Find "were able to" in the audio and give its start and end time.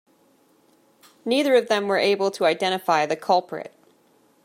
1.87-2.45